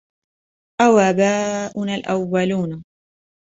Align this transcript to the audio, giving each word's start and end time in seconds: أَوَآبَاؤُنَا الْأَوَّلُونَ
أَوَآبَاؤُنَا 0.81 1.95
الْأَوَّلُونَ 1.95 2.83